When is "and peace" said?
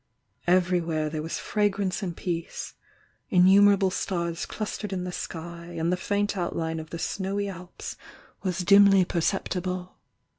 2.01-2.73